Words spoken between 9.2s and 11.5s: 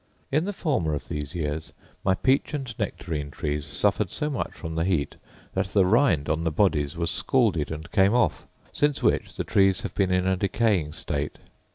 the trees have been in a decaying state.